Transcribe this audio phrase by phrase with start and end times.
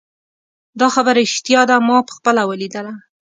[0.79, 2.93] دا خبره ریښتیا ده ما پخپله ولیدله